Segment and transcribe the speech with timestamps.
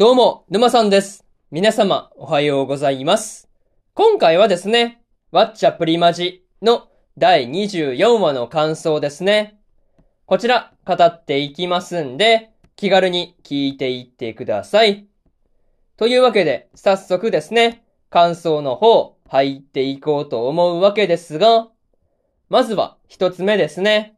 [0.00, 1.26] どうも、沼さんです。
[1.50, 3.50] 皆様、おはようございます。
[3.92, 6.88] 今回はですね、ワッチャプリマジの
[7.18, 9.60] 第24話の感想ですね。
[10.24, 15.06] こちら、語っていきますんで、気軽に聞いていってください。
[15.98, 21.68] というわけで、早速ですね、感想の方、入っていこうと思うわけですが、
[22.48, 24.16] まずは一つ目ですね。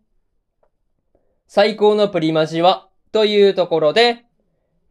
[1.48, 4.26] 最高のプリマジは、というところで、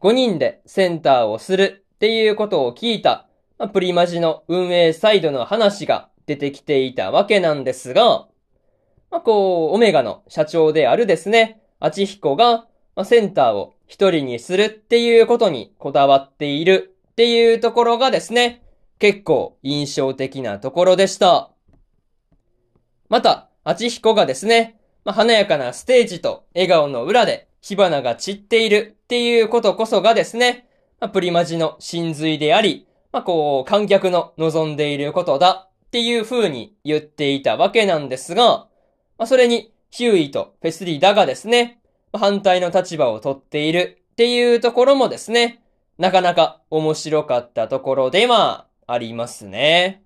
[0.02, 8.26] 5人でセンターをするっていうことを聞いた、まあプリマジの運営サイドの話が出てきていたわけなんですが、
[9.12, 18.62] まあ、こう、オメガの社長であるですね、アチヒコが、まあ、センターを一人にするっていうことにこだわっているっていうところがですね、
[18.98, 21.50] 結構印象的なところでした。
[23.08, 30.66] また、アチヒコがですね、まあ、華やかなステージと笑顔の裏で火花が散っているっていうことこそがですね、
[31.00, 38.66] まあ、プリマジの真髄であり、まあ、こう、観客の望んでいることだっていう風に言っていたわけなんですが、
[39.16, 41.78] まあ、それにヒューイとフェスリダがですね、
[42.12, 45.62] ま反対の立場を取っているっていうところもですね、
[45.98, 50.02] なかなか面白かったところではありますね。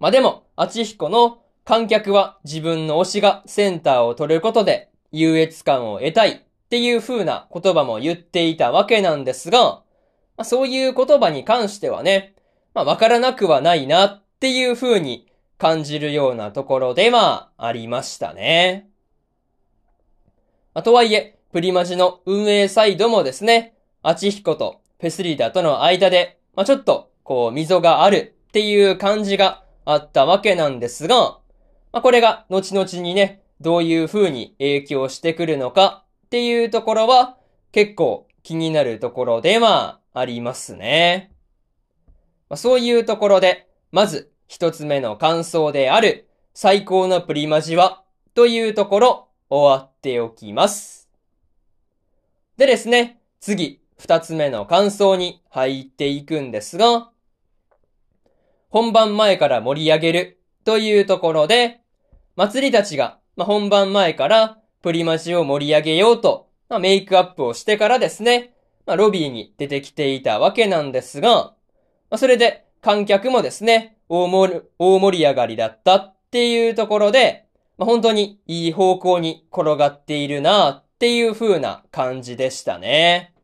[0.00, 9.82] まあ、でも、アチヒコの観客は自分の推しがセンターを取ることで優越感を得たいっていう風な言葉も言っていたわけなんですが、ま
[10.38, 12.34] あ、そういう言葉に関してはね、
[12.74, 18.88] まあ、わからなくはないなっていう風に感じるようなところではありましたね。
[20.74, 31.38] まあ、とはいえ、プリマジの運営サイドもですね、アチヒコとフェスリーダーとの間で、まあ、ちょっと、こう、溝があるっていう感じがあったわけなんですが、
[31.92, 37.38] まあ、これが後々にね、どういう風に影響してくるのかっていうところは
[37.72, 41.32] 結構気になるところではありますね。
[42.50, 51.08] まあ、そういうところで、まず一つ目の感想である最高のプリマジはというところ終わっておきます。
[52.58, 57.10] でですね、次二つ目の感想に入っていくんですが、
[58.68, 61.80] 本番前から盛り上げるというところで、
[62.36, 68.54] 祭りたちがまあ、本番前からプリマジを盛り上げようと、まあ、メイクアップをしてからですね、
[68.86, 71.54] まあ、ロビーに出てきていたわけなんですが、ま
[72.10, 77.46] あ、それで観客もですね、大盛り上がりだったっていうところで、
[77.78, 83.34] まあ、本当にいい方向に転がっているなっていう風な感じでしたね。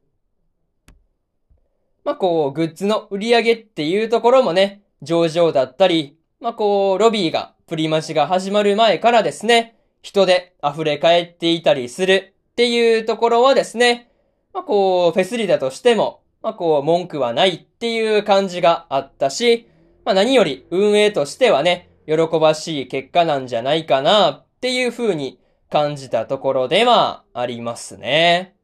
[2.04, 14.10] まあ、こう、グッズの売り上げっていうところもね、上々だったり、まあ、こう、ロビーがプリマジが始まる前からですね、人で溢れ返っていたりするっていうところはですね、
[14.52, 19.68] まあこう、フェスリダとしても、まあこう、文句はないっていう感じがあったし、
[20.04, 25.38] まあ何より運営としてはね、喜ばしい結果なんじゃないかなっていう風に
[25.70, 28.56] 感じたところではありますね。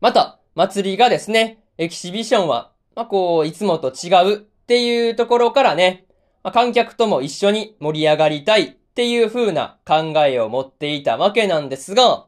[0.00, 6.04] また、祭りがですね、エキシビションは、まあこう、いつもと違うっていうところからね、
[6.42, 12.26] まあ、観客とも一緒に盛り上がりたいっていう風な考えを持っていたわけなんですが、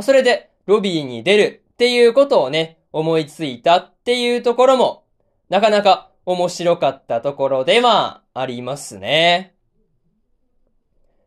[0.00, 5.04] それでロビーに出るっていうことをね、思いついたっていうところも、
[5.50, 9.54] なかなか面白かったところではありますね。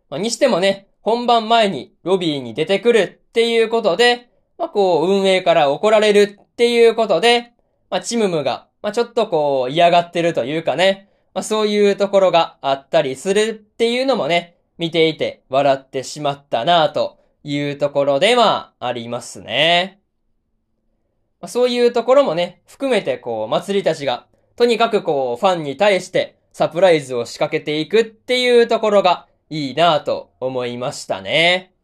[0.10, 7.54] まあ、にしてもね、本番前にロビーに出てくるっていうことで、まあ、こう、運営から怒られるっていうことで、
[7.92, 20.02] まあ、チムムが、まあ、ちょっとこう、嫌がってるというかね、まあ、そういうところがあったりするっていうのもね、見ていて笑ってしまったなというところではありますね。
[21.46, 24.26] そういうところもね、含めてこう、祭りたちが、
[24.56, 31.76] とにかくこう、ファンに対してサプライズを仕掛けていくっていうところがいいなと思いましたね。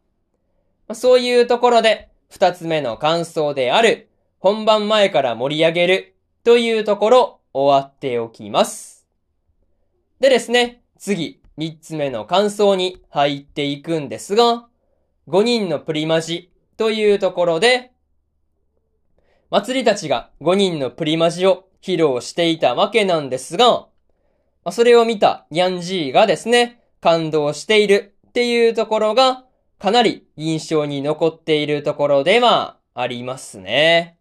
[0.94, 9.06] そういうところで、二つ目の感想である、本番前から盛り上げるというところ終わっておきます。
[10.20, 14.68] でですね、次、三つ目の感想に入っていくんですが、
[15.28, 17.92] 5人のプリマジというところで、
[19.50, 23.88] 祭りたちが5人のプリマジを披露していたわけなんですが、
[24.72, 29.46] それを見たニャンジーがですね、感動しているっていうところが、
[29.80, 34.18] かなり印象に残っているところではありますね。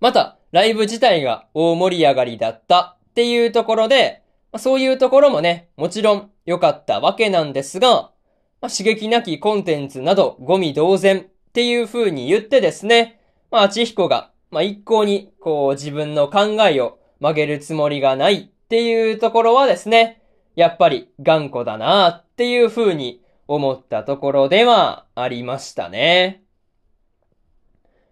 [0.00, 4.23] また、ライブ自体が大盛り上がりだったっていうところで、
[4.54, 8.12] まあ、そういうところもね、もちろん良かったわけなんですが、
[8.60, 13.20] まあ、刺激なきコンテンツなどゴミ同然っていう風に言ってですね、
[13.50, 20.22] まあ、ちひこが、まあ、一向に、こう、自分の考えを曲げるつもりがないっていうところはですね、
[20.54, 26.44] やっぱり頑固だなっていう風に思ったところではありましたね。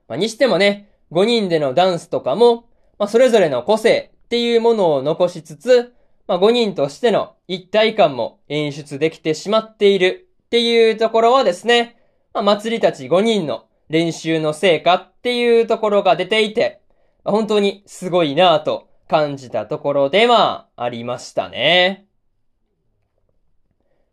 [0.09, 2.69] まあ、にしてもね、5人でのダンスとかも、
[2.99, 5.95] まあ、それぞれの個性っていうものを残しつつ、
[6.33, 11.99] まあ、5人としての一体感も演出できてしまっているっていうところはですね、
[12.33, 16.81] まあ、祭りたち5人の練習の成果っていうところが出ていて、
[17.23, 22.07] ま本当にすごいなぁと感じたところではありましたね。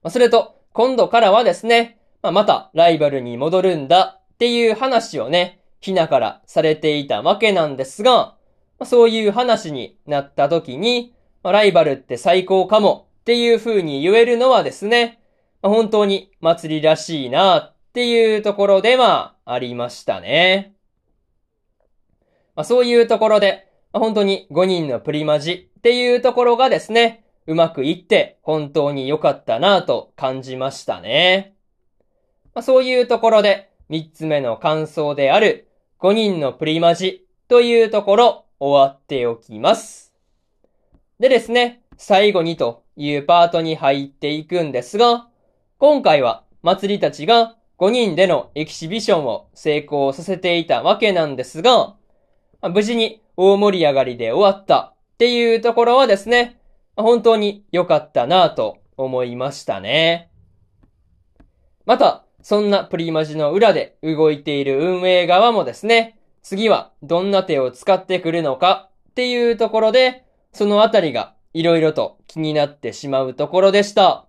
[0.03, 8.35] まそれと、今度からはですね、ままたライバルに戻るんだっていう話をね、ひなからされていたわけなんですが、
[8.77, 11.13] まそういう話になった時に、
[11.43, 15.21] ライバルって最高かもっていう風に言えるのはですね、
[15.61, 20.73] 本当に祭りらしいなっていうところではありましたね。
[22.55, 31.55] まあ、そういうところで、本当に5人のプリマジっていうところがですね、うまくいって本当に良かったなぁと感じましたね。
[32.53, 35.67] まあ、そういうところで3つ目の感想である
[35.99, 40.08] 5人のプリマジというところ終わっておきます。
[41.19, 45.27] でですね、最後にというパートに入っていくんですが、
[45.77, 51.95] 今回は祭りたちが5人でのエキシビションを成功させていたわけなんですが、
[52.61, 56.57] 無事に大盛り上がりで終わったっていうところはですね、
[56.95, 60.31] 本当に良かったなぁと思いましたね。
[61.85, 74.25] また、そんなプリマジの裏で動いている運営側もですね、次はどんな手を使ってくるのかっていうところで、そのあたりが色々と気になってしまうところでした。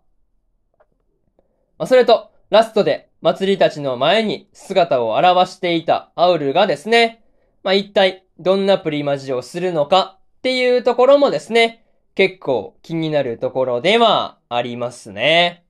[1.78, 7.22] まそれと、ラストで祭りたちの前に姿を現していたアウルがですね、
[7.62, 11.84] まあ、一体どんなプリマジをするのかっていうところもですね、
[12.14, 15.64] 結構気になるところではありますね。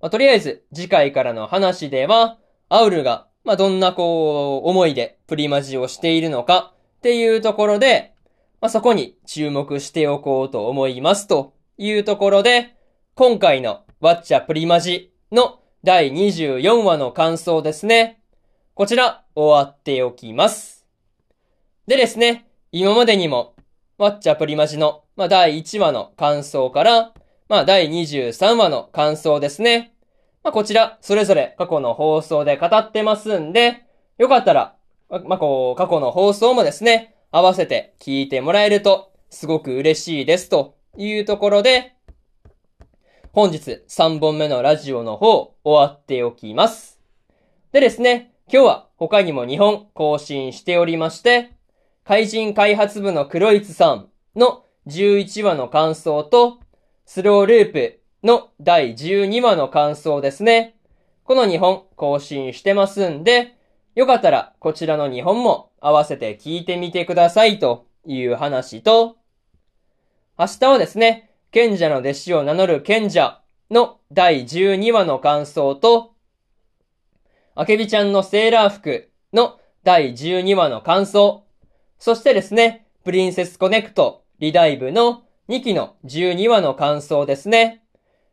[0.00, 2.38] まあ、とりあえず次回からの話では、
[2.68, 8.12] アウルが、ま、どんなこう、思いでプリマジをしているのかっていうところで、
[8.60, 12.74] まあ、そこに注目しておこうと思いますというところで、
[13.14, 18.20] 今回のワッチャプリマジの第24話の感想ですね。
[18.74, 20.86] こちら、終わっておきます。
[21.86, 23.54] でですね、今までにも、
[23.96, 27.12] ワッチャプリマジの、まあ、第1話の感想から、
[27.48, 29.94] まあ、第23話の感想ですね。
[30.42, 33.84] まあ、こちら、それぞれ過去の放送で語ってますんで、
[34.18, 34.74] よかったら、
[35.08, 41.94] まあ、こう、過去の放送もですね、合わせて聞いてもらえると、すごく嬉しいですというところで、
[43.32, 46.98] 本日3本目のラジオの方終わっておきます。
[47.72, 51.52] でですね、今日は他にも2本更新しておりまして、
[52.04, 56.60] 怪人開発部の黒いつさんの11話の感想と、
[57.04, 60.76] スローループの第12話の感想ですね。
[61.24, 63.54] この2本更新してますんで、
[63.94, 69.16] よかったらこちらの2本も合わせて聞いてみてくださいという話と、
[70.38, 73.40] 明日はですね、賢者の弟子を名乗る賢者
[73.70, 76.14] の第12話の感想と、
[77.54, 81.44] あけびちゃんのセーラー服の第12話の感想、
[81.98, 87.82] そしてですね、プリンセスコネクトリダイブの2期の12話の感想ですね。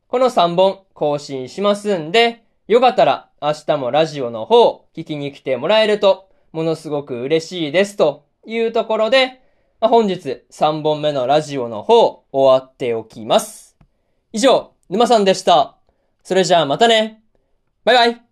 [0.07, 9.41] この3本更新しますんで、よかったら明日もラジオの方聞きに来てもらえるとものすごく嬉しいですというところで、
[9.81, 13.75] 本日3本目のラジオの方終わっておきます。
[14.31, 15.75] 以上、沼さんでした。
[16.23, 17.21] それじゃあまたね。
[17.83, 18.24] バイバイ。